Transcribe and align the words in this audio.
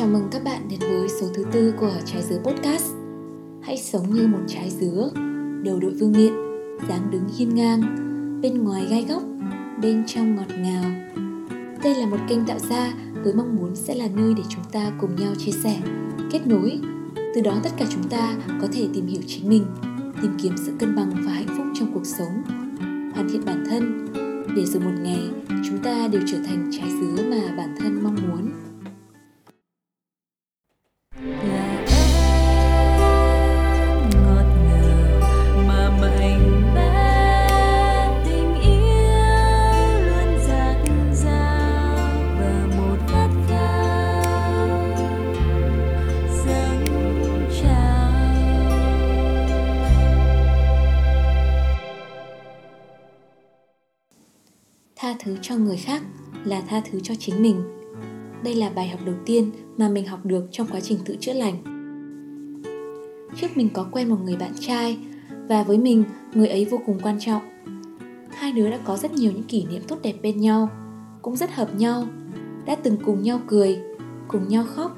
Chào 0.00 0.08
mừng 0.08 0.28
các 0.30 0.44
bạn 0.44 0.68
đến 0.68 0.80
với 0.80 1.08
số 1.08 1.26
thứ 1.34 1.44
tư 1.52 1.74
của 1.80 1.92
Trái 2.04 2.22
Dứa 2.22 2.38
Podcast. 2.38 2.84
Hãy 3.62 3.76
sống 3.76 4.14
như 4.14 4.26
một 4.26 4.38
trái 4.46 4.70
dứa, 4.70 5.10
Đầu 5.64 5.78
đội 5.80 5.92
vương 6.00 6.12
miện, 6.12 6.32
dáng 6.88 7.10
đứng 7.10 7.28
hiên 7.36 7.54
ngang, 7.54 7.80
Bên 8.42 8.64
ngoài 8.64 8.86
gai 8.90 9.06
góc, 9.08 9.22
Bên 9.82 10.04
trong 10.06 10.36
ngọt 10.36 10.56
ngào. 10.58 10.84
Đây 11.84 11.94
là 11.94 12.06
một 12.06 12.16
kênh 12.28 12.46
tạo 12.46 12.58
ra 12.58 12.92
với 13.24 13.34
mong 13.34 13.56
muốn 13.56 13.76
sẽ 13.76 13.94
là 13.94 14.08
nơi 14.16 14.34
để 14.36 14.42
chúng 14.48 14.64
ta 14.72 14.92
cùng 15.00 15.16
nhau 15.16 15.32
chia 15.38 15.52
sẻ, 15.52 15.80
Kết 16.30 16.46
nối. 16.46 16.80
Từ 17.34 17.40
đó 17.40 17.56
tất 17.62 17.70
cả 17.76 17.86
chúng 17.90 18.08
ta 18.08 18.36
có 18.62 18.68
thể 18.72 18.88
tìm 18.94 19.06
hiểu 19.06 19.22
chính 19.26 19.48
mình, 19.48 19.64
Tìm 20.22 20.36
kiếm 20.42 20.54
sự 20.66 20.72
cân 20.78 20.96
bằng 20.96 21.10
và 21.26 21.32
hạnh 21.32 21.54
phúc 21.56 21.66
trong 21.74 21.92
cuộc 21.94 22.06
sống, 22.06 22.42
Hoàn 23.14 23.28
thiện 23.32 23.44
bản 23.46 23.64
thân. 23.70 24.06
Để 24.56 24.64
rồi 24.64 24.82
một 24.82 24.94
ngày, 25.02 25.30
chúng 25.48 25.78
ta 25.78 26.08
đều 26.08 26.22
trở 26.26 26.38
thành 26.46 26.70
trái 26.72 26.90
dứa 27.00 27.22
mà 27.30 27.54
bản 27.56 27.74
thân 27.78 28.02
mong 28.02 28.16
muốn. 28.28 28.69
Tha 55.10 55.16
thứ 55.24 55.36
cho 55.42 55.56
người 55.56 55.76
khác 55.76 56.02
là 56.44 56.60
tha 56.60 56.82
thứ 56.90 57.00
cho 57.00 57.14
chính 57.14 57.42
mình. 57.42 57.62
Đây 58.44 58.54
là 58.54 58.70
bài 58.70 58.88
học 58.88 59.00
đầu 59.06 59.14
tiên 59.26 59.50
mà 59.76 59.88
mình 59.88 60.06
học 60.06 60.26
được 60.26 60.44
trong 60.50 60.66
quá 60.66 60.80
trình 60.80 60.98
tự 61.04 61.16
chữa 61.20 61.32
lành. 61.32 61.56
Trước 63.36 63.56
mình 63.56 63.68
có 63.72 63.86
quen 63.92 64.08
một 64.08 64.16
người 64.24 64.36
bạn 64.36 64.52
trai 64.60 64.98
và 65.48 65.62
với 65.62 65.78
mình, 65.78 66.04
người 66.34 66.48
ấy 66.48 66.64
vô 66.64 66.80
cùng 66.86 66.98
quan 67.02 67.20
trọng. 67.20 67.42
Hai 68.30 68.52
đứa 68.52 68.70
đã 68.70 68.78
có 68.84 68.96
rất 68.96 69.12
nhiều 69.12 69.32
những 69.32 69.42
kỷ 69.42 69.64
niệm 69.64 69.82
tốt 69.88 69.96
đẹp 70.02 70.14
bên 70.22 70.40
nhau, 70.40 70.68
cũng 71.22 71.36
rất 71.36 71.54
hợp 71.54 71.74
nhau, 71.78 72.06
đã 72.66 72.74
từng 72.74 72.96
cùng 73.04 73.22
nhau 73.22 73.40
cười, 73.46 73.78
cùng 74.28 74.48
nhau 74.48 74.64
khóc, 74.64 74.96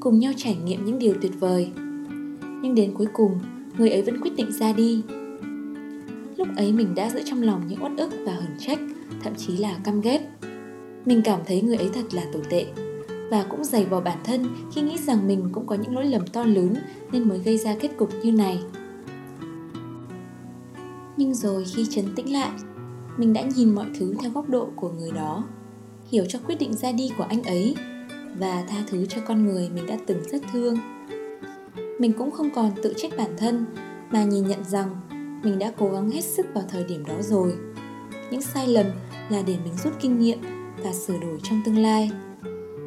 cùng 0.00 0.18
nhau 0.18 0.32
trải 0.36 0.56
nghiệm 0.64 0.84
những 0.84 0.98
điều 0.98 1.14
tuyệt 1.22 1.32
vời. 1.40 1.70
Nhưng 2.62 2.74
đến 2.74 2.94
cuối 2.94 3.06
cùng, 3.12 3.38
người 3.78 3.90
ấy 3.90 4.02
vẫn 4.02 4.20
quyết 4.20 4.36
định 4.36 4.52
ra 4.52 4.72
đi. 4.72 5.02
Lúc 6.36 6.48
ấy 6.56 6.72
mình 6.72 6.94
đã 6.94 7.10
giữ 7.10 7.20
trong 7.24 7.42
lòng 7.42 7.62
những 7.68 7.82
uất 7.82 7.92
ức 7.96 8.10
và 8.26 8.32
hờn 8.32 8.58
trách 8.58 8.78
thậm 9.22 9.34
chí 9.34 9.56
là 9.56 9.76
căm 9.84 10.00
ghét. 10.00 10.20
Mình 11.04 11.22
cảm 11.24 11.40
thấy 11.46 11.62
người 11.62 11.76
ấy 11.76 11.90
thật 11.94 12.14
là 12.14 12.22
tồi 12.32 12.42
tệ 12.50 12.66
và 13.30 13.46
cũng 13.50 13.64
dày 13.64 13.84
vào 13.84 14.00
bản 14.00 14.18
thân 14.24 14.46
khi 14.72 14.80
nghĩ 14.80 14.98
rằng 14.98 15.28
mình 15.28 15.48
cũng 15.52 15.66
có 15.66 15.74
những 15.74 15.94
lỗi 15.94 16.04
lầm 16.04 16.26
to 16.26 16.44
lớn 16.44 16.74
nên 17.12 17.28
mới 17.28 17.38
gây 17.38 17.58
ra 17.58 17.74
kết 17.80 17.90
cục 17.96 18.10
như 18.22 18.32
này. 18.32 18.62
Nhưng 21.16 21.34
rồi 21.34 21.64
khi 21.64 21.86
chấn 21.90 22.14
tĩnh 22.16 22.32
lại, 22.32 22.50
mình 23.16 23.32
đã 23.32 23.42
nhìn 23.42 23.74
mọi 23.74 23.86
thứ 23.98 24.14
theo 24.20 24.30
góc 24.30 24.48
độ 24.48 24.68
của 24.76 24.90
người 24.90 25.10
đó, 25.10 25.44
hiểu 26.10 26.24
cho 26.28 26.38
quyết 26.46 26.58
định 26.58 26.74
ra 26.74 26.92
đi 26.92 27.10
của 27.18 27.24
anh 27.24 27.42
ấy 27.42 27.74
và 28.38 28.64
tha 28.68 28.76
thứ 28.86 29.06
cho 29.06 29.20
con 29.26 29.44
người 29.44 29.70
mình 29.74 29.86
đã 29.86 29.98
từng 30.06 30.22
rất 30.32 30.42
thương. 30.52 30.76
Mình 31.98 32.12
cũng 32.12 32.30
không 32.30 32.50
còn 32.54 32.70
tự 32.82 32.94
trách 32.96 33.12
bản 33.16 33.30
thân 33.38 33.64
mà 34.10 34.24
nhìn 34.24 34.46
nhận 34.46 34.64
rằng 34.64 35.00
mình 35.44 35.58
đã 35.58 35.72
cố 35.78 35.90
gắng 35.92 36.10
hết 36.10 36.24
sức 36.24 36.46
vào 36.54 36.64
thời 36.68 36.84
điểm 36.84 37.04
đó 37.04 37.14
rồi 37.20 37.56
những 38.34 38.42
sai 38.42 38.68
lầm 38.68 38.86
là 39.28 39.42
để 39.46 39.56
mình 39.64 39.72
rút 39.84 39.92
kinh 40.00 40.18
nghiệm 40.18 40.38
và 40.84 40.92
sửa 40.92 41.18
đổi 41.18 41.38
trong 41.42 41.60
tương 41.64 41.78
lai. 41.78 42.10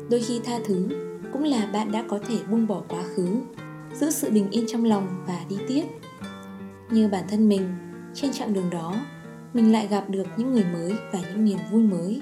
Đôi 0.09 0.19
khi 0.19 0.39
tha 0.43 0.59
thứ 0.65 0.87
cũng 1.33 1.43
là 1.43 1.69
bạn 1.73 1.91
đã 1.91 2.03
có 2.07 2.19
thể 2.27 2.37
buông 2.51 2.67
bỏ 2.67 2.83
quá 2.87 3.03
khứ, 3.03 3.27
giữ 3.93 4.09
sự 4.09 4.31
bình 4.31 4.47
yên 4.51 4.65
trong 4.67 4.85
lòng 4.85 5.07
và 5.27 5.39
đi 5.49 5.57
tiếp. 5.67 5.83
Như 6.91 7.07
bản 7.07 7.23
thân 7.29 7.49
mình, 7.49 7.75
trên 8.13 8.33
chặng 8.33 8.53
đường 8.53 8.69
đó, 8.69 8.95
mình 9.53 9.71
lại 9.71 9.87
gặp 9.87 10.09
được 10.09 10.27
những 10.37 10.53
người 10.53 10.65
mới 10.73 10.93
và 11.13 11.19
những 11.19 11.45
niềm 11.45 11.59
vui 11.71 11.83
mới. 11.83 12.21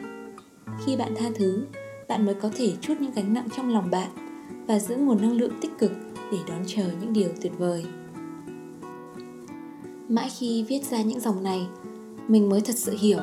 Khi 0.85 0.97
bạn 0.97 1.15
tha 1.15 1.29
thứ, 1.35 1.65
bạn 2.07 2.25
mới 2.25 2.35
có 2.35 2.49
thể 2.55 2.73
chút 2.81 2.93
những 2.99 3.13
gánh 3.15 3.33
nặng 3.33 3.47
trong 3.57 3.73
lòng 3.73 3.91
bạn 3.91 4.09
và 4.67 4.79
giữ 4.79 4.95
nguồn 4.95 5.21
năng 5.21 5.37
lượng 5.37 5.53
tích 5.61 5.71
cực 5.79 5.91
để 6.31 6.37
đón 6.47 6.63
chờ 6.67 6.91
những 7.01 7.13
điều 7.13 7.29
tuyệt 7.41 7.53
vời. 7.57 7.85
Mãi 10.09 10.29
khi 10.39 10.65
viết 10.69 10.83
ra 10.91 11.01
những 11.01 11.19
dòng 11.19 11.43
này 11.43 11.67
mình 12.27 12.49
mới 12.49 12.61
thật 12.61 12.75
sự 12.75 12.95
hiểu 12.99 13.19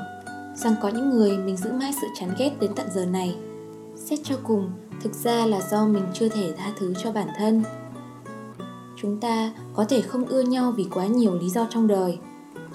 rằng 0.55 0.75
có 0.83 0.89
những 0.89 1.11
người 1.11 1.39
mình 1.39 1.57
giữ 1.57 1.73
mãi 1.73 1.93
sự 2.01 2.07
chán 2.21 2.35
ghét 2.39 2.51
đến 2.61 2.71
tận 2.77 2.87
giờ 2.95 3.07
này. 3.07 3.37
Xét 3.97 4.19
cho 4.25 4.37
cùng, 4.43 4.71
thực 5.03 5.15
ra 5.15 5.47
là 5.47 5.61
do 5.71 5.87
mình 5.87 6.05
chưa 6.15 6.29
thể 6.29 6.53
tha 6.57 6.73
thứ 6.79 6.95
cho 7.03 7.13
bản 7.13 7.29
thân. 7.39 7.63
Chúng 8.97 9.21
ta 9.21 9.53
có 9.75 9.85
thể 9.85 10.01
không 10.01 10.25
ưa 10.25 10.43
nhau 10.43 10.73
vì 10.77 10.87
quá 10.91 11.07
nhiều 11.07 11.35
lý 11.35 11.51
do 11.51 11.67
trong 11.71 11.87
đời, 11.87 12.19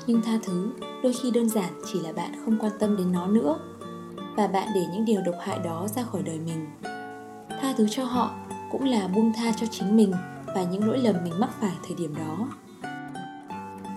nhưng 0.08 0.22
tha 0.22 0.40
thứ 0.44 0.72
đôi 1.04 1.14
khi 1.14 1.32
đơn 1.32 1.50
giản 1.50 1.74
chỉ 1.86 2.00
là 2.00 2.12
bạn 2.14 2.32
không 2.46 2.58
quan 2.60 2.72
tâm 2.80 2.98
đến 2.98 3.12
nó 3.12 3.28
nữa. 3.28 3.60
Và 4.36 4.48
bạn 4.48 4.68
để 4.76 4.86
những 4.94 5.06
điều 5.06 5.22
độc 5.26 5.36
hại 5.42 5.60
đó 5.60 5.88
ra 5.96 6.04
khỏi 6.04 6.24
đời 6.24 6.40
mình. 6.40 6.68
Tha 7.62 7.74
thứ 7.78 7.88
cho 7.90 8.04
họ 8.04 8.32
cũng 8.72 8.86
là 8.86 9.08
buông 9.08 9.34
tha 9.36 9.52
cho 9.52 9.68
chính 9.72 9.98
mình 9.98 10.14
và 10.56 10.64
những 10.64 10.88
lỗi 10.88 10.98
lầm 10.98 11.16
mình 11.24 11.40
mắc 11.40 11.50
phải 11.60 11.74
thời 11.88 11.96
điểm 11.96 12.16
đó. 12.16 12.48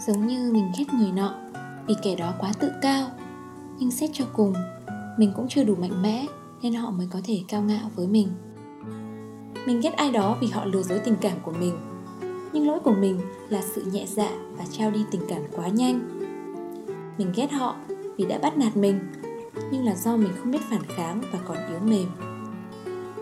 Giống 0.07 0.27
như 0.27 0.51
mình 0.53 0.73
ghét 0.79 0.85
người 0.95 1.13
nọ 1.13 1.35
vì 1.87 1.95
kẻ 2.03 2.17
đó 2.17 2.35
quá 2.39 2.53
tự 2.61 2.71
cao. 2.83 3.11
Nhưng 3.79 3.91
xét 3.91 4.11
cho 4.13 4.25
cùng, 4.33 4.55
mình 5.19 5.33
cũng 5.37 5.49
chưa 5.49 5.65
đủ 5.65 5.75
mạnh 5.75 6.03
mẽ 6.03 6.27
nên 6.63 6.75
họ 6.75 6.91
mới 6.91 7.09
có 7.11 7.21
thể 7.25 7.43
cao 7.49 7.63
ngạo 7.63 7.91
với 7.95 8.07
mình. 8.07 8.29
Mình 9.67 9.81
ghét 9.81 9.93
ai 9.97 10.11
đó 10.11 10.37
vì 10.41 10.47
họ 10.47 10.65
lừa 10.65 10.83
dối 10.83 10.99
tình 10.99 11.17
cảm 11.21 11.37
của 11.43 11.53
mình. 11.61 11.77
Nhưng 12.53 12.67
lỗi 12.67 12.81
của 12.85 12.95
mình 12.95 13.21
là 13.49 13.63
sự 13.63 13.83
nhẹ 13.93 14.07
dạ 14.09 14.31
và 14.59 14.65
trao 14.71 14.91
đi 14.91 15.05
tình 15.11 15.23
cảm 15.29 15.43
quá 15.57 15.69
nhanh. 15.69 16.01
Mình 17.19 17.33
ghét 17.37 17.53
họ 17.53 17.77
vì 18.17 18.25
đã 18.25 18.39
bắt 18.39 18.59
nạt 18.59 18.77
mình, 18.77 19.01
nhưng 19.73 19.85
là 19.85 19.95
do 19.95 20.17
mình 20.17 20.33
không 20.39 20.51
biết 20.51 20.63
phản 20.71 20.83
kháng 20.83 21.21
và 21.33 21.39
còn 21.45 21.57
yếu 21.69 21.79
mềm. 21.85 22.07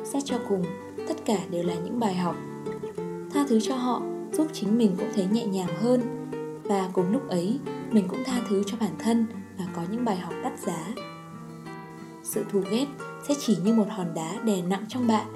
Xét 0.04 0.22
cho 0.24 0.36
cùng, 0.48 0.64
tất 1.08 1.24
cả 1.24 1.38
đều 1.50 1.62
là 1.62 1.74
những 1.74 2.00
bài 2.00 2.14
học. 2.14 2.36
Tha 3.34 3.44
thứ 3.48 3.60
cho 3.60 3.76
họ 3.76 4.02
giúp 4.32 4.46
chính 4.52 4.78
mình 4.78 4.94
cũng 4.98 5.08
thấy 5.14 5.26
nhẹ 5.32 5.46
nhàng 5.46 5.80
hơn. 5.80 6.00
Và 6.64 6.90
cùng 6.92 7.12
lúc 7.12 7.28
ấy 7.28 7.58
mình 7.90 8.08
cũng 8.08 8.24
tha 8.24 8.40
thứ 8.48 8.62
cho 8.66 8.76
bản 8.80 8.92
thân 8.98 9.26
và 9.58 9.64
có 9.76 9.82
những 9.90 10.04
bài 10.04 10.16
học 10.16 10.34
đắt 10.44 10.58
giá. 10.58 10.94
Sự 12.22 12.44
thù 12.52 12.60
ghét 12.70 12.86
sẽ 13.28 13.34
chỉ 13.40 13.56
như 13.64 13.74
một 13.74 13.86
hòn 13.90 14.14
đá 14.14 14.34
đè 14.44 14.62
nặng 14.62 14.84
trong 14.88 15.06
bạn, 15.06 15.26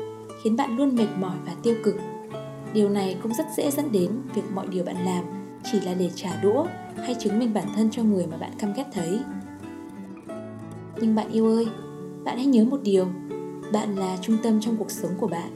khiến 0.42 0.56
bạn 0.56 0.76
luôn 0.76 0.96
mệt 0.96 1.08
mỏi 1.20 1.36
và 1.46 1.52
tiêu 1.62 1.74
cực. 1.84 1.94
Điều 2.72 2.88
này 2.88 3.16
cũng 3.22 3.34
rất 3.34 3.46
dễ 3.56 3.70
dẫn 3.70 3.92
đến 3.92 4.10
việc 4.34 4.42
mọi 4.54 4.66
điều 4.66 4.84
bạn 4.84 4.96
làm 5.04 5.24
chỉ 5.72 5.80
là 5.80 5.94
để 5.94 6.10
trả 6.14 6.42
đũa 6.42 6.66
hay 6.96 7.14
chứng 7.14 7.38
minh 7.38 7.54
bản 7.54 7.66
thân 7.76 7.90
cho 7.90 8.02
người 8.02 8.26
mà 8.26 8.36
bạn 8.36 8.50
căm 8.58 8.72
ghét 8.72 8.86
thấy. 8.92 9.20
Nhưng 11.00 11.14
bạn 11.14 11.28
yêu 11.28 11.46
ơi, 11.46 11.66
bạn 12.24 12.36
hãy 12.36 12.46
nhớ 12.46 12.64
một 12.64 12.80
điều, 12.82 13.06
bạn 13.72 13.98
là 13.98 14.16
trung 14.22 14.36
tâm 14.42 14.60
trong 14.60 14.76
cuộc 14.76 14.90
sống 14.90 15.12
của 15.20 15.28
bạn. 15.28 15.50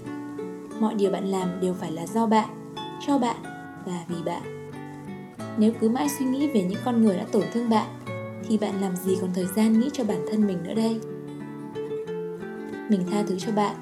Mọi 0.81 0.95
điều 0.95 1.11
bạn 1.11 1.25
làm 1.25 1.61
đều 1.61 1.75
phải 1.75 1.93
là 1.93 2.07
do 2.07 2.27
bạn, 2.27 2.75
cho 3.07 3.19
bạn 3.19 3.37
và 3.87 4.05
vì 4.09 4.17
bạn 4.25 4.56
nếu 5.59 5.73
cứ 5.81 5.89
mãi 5.89 6.09
suy 6.19 6.27
nghĩ 6.27 6.47
về 6.47 6.63
những 6.63 6.81
con 6.85 7.03
người 7.03 7.17
đã 7.17 7.25
tổn 7.33 7.43
thương 7.53 7.71
bạn, 7.71 7.87
thì 8.49 8.59
bạn 8.59 8.81
làm 8.81 8.97
gì 8.97 9.19
còn 9.21 9.31
thời 9.35 9.47
gian 9.57 9.81
nghĩ 9.81 9.91
cho 9.93 10.05
bản 10.05 10.27
thân 10.31 10.47
mình 10.47 10.59
nữa 10.63 10.75
đây? 10.75 11.01
Mình 12.89 13.01
tha 13.11 13.23
thứ 13.29 13.39
cho 13.39 13.53
bạn. 13.53 13.77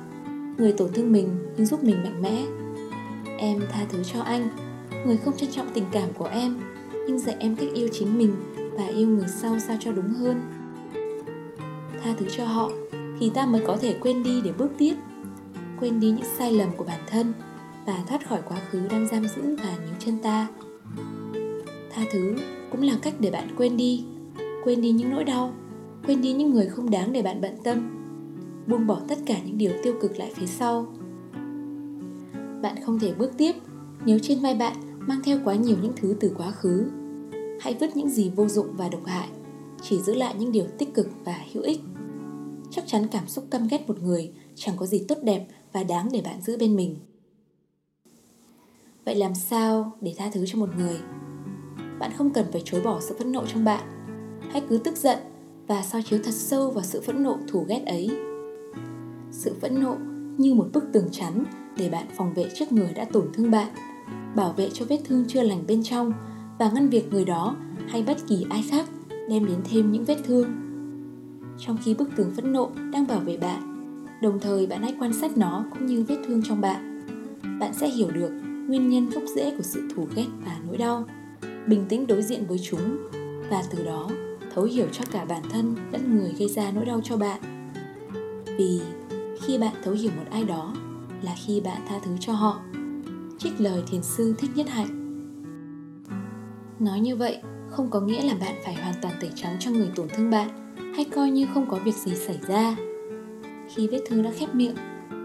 Người 0.58 0.72
tổn 0.72 0.92
thương 0.92 1.12
mình 1.12 1.28
nhưng 1.56 1.66
giúp 1.66 1.84
mình 1.84 2.02
mạnh 2.02 2.22
mẽ. 2.22 2.44
Em 3.38 3.60
tha 3.72 3.80
thứ 3.88 4.02
cho 4.12 4.20
anh. 4.20 4.48
Người 5.06 5.16
không 5.16 5.36
trân 5.36 5.50
trọng 5.50 5.70
tình 5.74 5.84
cảm 5.92 6.08
của 6.14 6.24
em, 6.24 6.60
nhưng 7.06 7.18
dạy 7.18 7.36
em 7.38 7.56
cách 7.56 7.68
yêu 7.74 7.88
chính 7.92 8.18
mình 8.18 8.34
và 8.78 8.86
yêu 8.86 9.08
người 9.08 9.28
sau 9.28 9.58
sao 9.58 9.76
cho 9.80 9.92
đúng 9.92 10.08
hơn. 10.08 10.40
Tha 12.02 12.14
thứ 12.18 12.26
cho 12.36 12.44
họ, 12.44 12.70
thì 13.20 13.30
ta 13.30 13.46
mới 13.46 13.62
có 13.66 13.76
thể 13.76 13.96
quên 14.00 14.22
đi 14.22 14.40
để 14.44 14.52
bước 14.58 14.70
tiếp. 14.78 14.94
Quên 15.80 16.00
đi 16.00 16.10
những 16.10 16.26
sai 16.38 16.52
lầm 16.52 16.68
của 16.76 16.84
bản 16.84 17.00
thân 17.06 17.32
và 17.86 17.98
thoát 18.08 18.28
khỏi 18.28 18.40
quá 18.48 18.56
khứ 18.70 18.88
đang 18.90 19.08
giam 19.08 19.28
giữ 19.28 19.56
và 19.56 19.76
níu 19.86 19.94
chân 19.98 20.18
ta 20.22 20.46
tha 21.94 22.02
thứ 22.12 22.36
cũng 22.70 22.82
là 22.82 22.98
cách 23.02 23.14
để 23.20 23.30
bạn 23.30 23.48
quên 23.56 23.76
đi 23.76 24.04
quên 24.64 24.80
đi 24.80 24.90
những 24.90 25.10
nỗi 25.10 25.24
đau, 25.24 25.54
quên 26.06 26.22
đi 26.22 26.32
những 26.32 26.50
người 26.50 26.66
không 26.66 26.90
đáng 26.90 27.12
để 27.12 27.22
bạn 27.22 27.40
bận 27.40 27.56
tâm, 27.64 27.90
buông 28.66 28.86
bỏ 28.86 29.00
tất 29.08 29.18
cả 29.26 29.38
những 29.44 29.58
điều 29.58 29.72
tiêu 29.82 29.94
cực 30.00 30.18
lại 30.18 30.32
phía 30.34 30.46
sau. 30.46 30.86
Bạn 32.62 32.76
không 32.84 32.98
thể 32.98 33.14
bước 33.14 33.32
tiếp 33.38 33.52
nếu 34.04 34.18
trên 34.22 34.40
vai 34.40 34.54
bạn 34.54 34.76
mang 34.98 35.20
theo 35.24 35.38
quá 35.44 35.54
nhiều 35.54 35.76
những 35.82 35.92
thứ 35.96 36.16
từ 36.20 36.34
quá 36.38 36.50
khứ. 36.50 36.84
Hãy 37.60 37.76
vứt 37.80 37.96
những 37.96 38.08
gì 38.08 38.30
vô 38.36 38.48
dụng 38.48 38.66
và 38.76 38.88
độc 38.88 39.06
hại, 39.06 39.28
chỉ 39.82 40.00
giữ 40.00 40.14
lại 40.14 40.34
những 40.38 40.52
điều 40.52 40.66
tích 40.78 40.94
cực 40.94 41.08
và 41.24 41.40
hữu 41.52 41.62
ích. 41.62 41.80
Chắc 42.70 42.84
chắn 42.86 43.06
cảm 43.10 43.28
xúc 43.28 43.44
căm 43.50 43.68
ghét 43.68 43.88
một 43.88 44.02
người 44.02 44.32
chẳng 44.54 44.76
có 44.76 44.86
gì 44.86 45.04
tốt 45.08 45.18
đẹp 45.22 45.46
và 45.72 45.84
đáng 45.84 46.08
để 46.12 46.20
bạn 46.20 46.40
giữ 46.40 46.56
bên 46.58 46.76
mình. 46.76 46.96
Vậy 49.04 49.14
làm 49.14 49.34
sao 49.34 49.92
để 50.00 50.14
tha 50.18 50.30
thứ 50.32 50.46
cho 50.46 50.58
một 50.58 50.68
người? 50.78 51.00
Bạn 52.04 52.12
không 52.18 52.30
cần 52.30 52.46
phải 52.52 52.62
chối 52.64 52.80
bỏ 52.80 53.00
sự 53.00 53.14
phẫn 53.18 53.32
nộ 53.32 53.46
trong 53.46 53.64
bạn 53.64 53.82
hãy 54.52 54.62
cứ 54.68 54.78
tức 54.78 54.96
giận 54.96 55.18
và 55.66 55.82
soi 55.82 56.02
chiếu 56.02 56.18
thật 56.24 56.34
sâu 56.34 56.70
vào 56.70 56.84
sự 56.84 57.00
phẫn 57.00 57.22
nộ 57.22 57.38
thù 57.48 57.64
ghét 57.68 57.82
ấy 57.86 58.10
sự 59.30 59.54
phẫn 59.60 59.82
nộ 59.82 59.96
như 60.38 60.54
một 60.54 60.68
bức 60.72 60.84
tường 60.92 61.08
chắn 61.12 61.44
để 61.76 61.88
bạn 61.88 62.06
phòng 62.16 62.34
vệ 62.34 62.44
trước 62.54 62.72
người 62.72 62.92
đã 62.94 63.04
tổn 63.04 63.28
thương 63.32 63.50
bạn, 63.50 63.68
bảo 64.36 64.52
vệ 64.52 64.70
cho 64.72 64.84
vết 64.88 64.98
thương 65.04 65.24
chưa 65.28 65.42
lành 65.42 65.64
bên 65.68 65.82
trong 65.82 66.12
và 66.58 66.70
ngăn 66.70 66.88
việc 66.88 67.12
người 67.12 67.24
đó 67.24 67.56
hay 67.88 68.02
bất 68.02 68.16
kỳ 68.28 68.46
ai 68.50 68.64
khác 68.70 68.88
đem 69.28 69.46
đến 69.46 69.58
thêm 69.70 69.92
những 69.92 70.04
vết 70.04 70.16
thương. 70.24 70.48
Trong 71.58 71.76
khi 71.84 71.94
bức 71.94 72.10
tường 72.16 72.32
phẫn 72.36 72.52
nộ 72.52 72.70
đang 72.92 73.06
bảo 73.06 73.20
vệ 73.20 73.36
bạn, 73.36 73.62
đồng 74.22 74.40
thời 74.40 74.66
bạn 74.66 74.82
hãy 74.82 74.94
quan 75.00 75.12
sát 75.12 75.36
nó 75.36 75.64
cũng 75.70 75.86
như 75.86 76.04
vết 76.08 76.16
thương 76.26 76.42
trong 76.42 76.60
bạn. 76.60 77.06
Bạn 77.60 77.74
sẽ 77.74 77.88
hiểu 77.88 78.10
được 78.10 78.30
nguyên 78.68 78.88
nhân 78.88 79.10
gốc 79.10 79.22
rễ 79.36 79.50
của 79.56 79.62
sự 79.62 79.88
thù 79.94 80.06
ghét 80.14 80.26
và 80.44 80.56
nỗi 80.66 80.76
đau, 80.76 81.04
bình 81.66 81.84
tĩnh 81.88 82.06
đối 82.06 82.22
diện 82.22 82.46
với 82.46 82.58
chúng 82.58 82.96
và 83.50 83.62
từ 83.70 83.84
đó 83.84 84.10
thấu 84.54 84.64
hiểu 84.64 84.86
cho 84.92 85.04
cả 85.10 85.24
bản 85.24 85.42
thân 85.50 85.74
lẫn 85.92 86.18
người 86.18 86.34
gây 86.38 86.48
ra 86.48 86.70
nỗi 86.70 86.84
đau 86.84 87.00
cho 87.04 87.16
bạn. 87.16 87.40
Vì 88.58 88.80
khi 89.42 89.58
bạn 89.58 89.74
thấu 89.84 89.94
hiểu 89.94 90.10
một 90.16 90.24
ai 90.30 90.44
đó 90.44 90.74
là 91.22 91.34
khi 91.46 91.60
bạn 91.60 91.80
tha 91.88 91.98
thứ 92.04 92.10
cho 92.20 92.32
họ. 92.32 92.60
Trích 93.38 93.60
lời 93.60 93.82
thiền 93.90 94.02
sư 94.02 94.34
Thích 94.38 94.50
Nhất 94.54 94.68
Hạnh 94.68 95.04
Nói 96.78 97.00
như 97.00 97.16
vậy 97.16 97.38
không 97.70 97.90
có 97.90 98.00
nghĩa 98.00 98.22
là 98.22 98.34
bạn 98.40 98.54
phải 98.64 98.74
hoàn 98.74 98.94
toàn 99.02 99.14
tẩy 99.20 99.30
trắng 99.34 99.56
cho 99.60 99.70
người 99.70 99.90
tổn 99.94 100.08
thương 100.08 100.30
bạn 100.30 100.48
hay 100.96 101.04
coi 101.04 101.30
như 101.30 101.46
không 101.54 101.66
có 101.70 101.78
việc 101.84 101.94
gì 101.94 102.14
xảy 102.14 102.38
ra. 102.48 102.76
Khi 103.74 103.88
vết 103.88 104.00
thương 104.06 104.22
đã 104.22 104.30
khép 104.38 104.54
miệng 104.54 104.76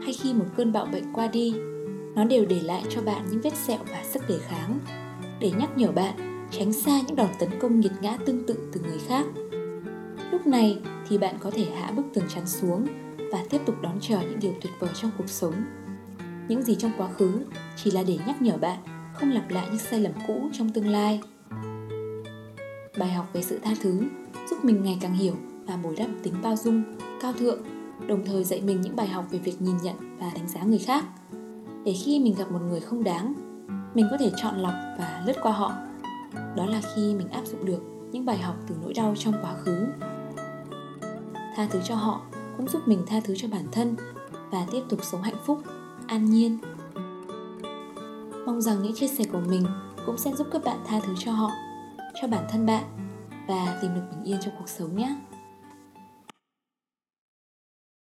hay 0.02 0.14
khi 0.14 0.34
một 0.34 0.46
cơn 0.58 0.72
bạo 0.72 0.86
bệnh 0.92 1.14
qua 1.14 1.28
đi, 1.28 1.54
nó 2.16 2.24
đều 2.24 2.46
để 2.46 2.60
lại 2.60 2.84
cho 2.90 3.02
bạn 3.02 3.22
những 3.32 3.42
vết 3.42 3.56
sẹo 3.56 3.80
và 3.92 4.04
sức 4.04 4.30
đề 4.30 4.38
kháng 4.40 4.80
để 5.40 5.52
nhắc 5.60 5.78
nhở 5.78 5.92
bạn 5.92 6.29
tránh 6.52 6.74
xa 6.74 7.02
những 7.08 7.16
đòn 7.16 7.30
tấn 7.40 7.50
công 7.60 7.80
nghiệt 7.80 7.92
ngã 8.02 8.18
tương 8.26 8.46
tự 8.48 8.56
từ 8.74 8.82
người 8.82 9.00
khác. 9.08 9.26
Lúc 10.32 10.48
này 10.48 10.82
thì 11.10 11.18
bạn 11.18 11.36
có 11.40 11.52
thể 11.52 11.66
hạ 11.66 11.92
bức 11.92 12.06
tường 12.14 12.26
chắn 12.36 12.48
xuống 12.48 12.88
và 13.32 13.44
tiếp 13.50 13.62
tục 13.66 13.76
đón 13.82 13.98
chờ 14.02 14.22
những 14.22 14.40
điều 14.40 14.54
tuyệt 14.62 14.74
vời 14.80 14.90
trong 15.02 15.12
cuộc 15.18 15.30
sống. 15.30 15.54
Những 16.48 16.64
gì 16.64 16.76
trong 16.76 16.92
quá 16.98 17.08
khứ 17.08 17.32
chỉ 17.76 17.92
là 17.92 18.04
để 18.04 18.18
nhắc 18.28 18.42
nhở 18.42 18.58
bạn 18.58 18.78
không 19.14 19.32
lặp 19.32 19.50
lại 19.50 19.68
những 19.70 19.80
sai 19.80 20.00
lầm 20.00 20.14
cũ 20.28 20.50
trong 20.54 20.70
tương 20.70 20.88
lai. 20.88 21.22
Bài 22.98 23.12
học 23.14 23.30
về 23.34 23.42
sự 23.42 23.60
tha 23.64 23.72
thứ 23.82 24.02
giúp 24.50 24.66
mình 24.66 24.84
ngày 24.84 24.98
càng 25.02 25.14
hiểu 25.14 25.34
và 25.68 25.78
bồi 25.78 25.96
đắp 25.96 26.10
tính 26.24 26.34
bao 26.42 26.56
dung, 26.56 26.84
cao 27.22 27.34
thượng, 27.34 27.64
đồng 28.08 28.26
thời 28.26 28.44
dạy 28.44 28.62
mình 28.62 28.82
những 28.82 28.96
bài 28.96 29.08
học 29.08 29.26
về 29.32 29.40
việc 29.40 29.62
nhìn 29.62 29.76
nhận 29.84 30.18
và 30.20 30.32
đánh 30.36 30.48
giá 30.48 30.64
người 30.64 30.80
khác. 30.80 31.06
Để 31.86 31.94
khi 32.04 32.20
mình 32.20 32.36
gặp 32.38 32.52
một 32.52 32.62
người 32.70 32.80
không 32.80 33.04
đáng, 33.04 33.34
mình 33.94 34.08
có 34.12 34.18
thể 34.18 34.32
chọn 34.42 34.58
lọc 34.58 34.74
và 35.00 35.24
lướt 35.28 35.36
qua 35.42 35.52
họ. 35.52 35.74
Đó 36.34 36.66
là 36.66 36.82
khi 36.96 37.16
mình 37.16 37.30
áp 37.30 37.46
dụng 37.46 37.66
được 37.66 37.80
những 38.12 38.26
bài 38.26 38.38
học 38.38 38.56
từ 38.68 38.76
nỗi 38.82 38.94
đau 38.94 39.14
trong 39.18 39.34
quá 39.42 39.54
khứ. 39.54 39.88
Tha 41.56 41.68
thứ 41.72 41.80
cho 41.84 41.96
họ 41.96 42.22
cũng 42.58 42.68
giúp 42.68 42.82
mình 42.88 43.04
tha 43.08 43.20
thứ 43.24 43.34
cho 43.38 43.48
bản 43.48 43.66
thân 43.72 43.96
và 44.52 44.66
tiếp 44.72 44.82
tục 44.90 45.00
sống 45.04 45.22
hạnh 45.22 45.40
phúc, 45.46 45.62
an 46.08 46.26
nhiên. 46.26 46.58
Mong 48.46 48.62
rằng 48.62 48.84
những 48.84 48.96
chia 48.96 49.08
sẻ 49.08 49.24
của 49.32 49.42
mình 49.50 49.66
cũng 50.06 50.18
sẽ 50.18 50.34
giúp 50.34 50.48
các 50.52 50.64
bạn 50.64 50.78
tha 50.86 51.00
thứ 51.00 51.14
cho 51.20 51.32
họ, 51.32 51.52
cho 52.22 52.28
bản 52.28 52.48
thân 52.52 52.66
bạn 52.66 52.84
và 53.48 53.80
tìm 53.82 53.96
được 53.96 54.02
bình 54.12 54.24
yên 54.24 54.38
trong 54.42 54.54
cuộc 54.60 54.70
sống 54.70 54.96
nhé. 54.96 55.16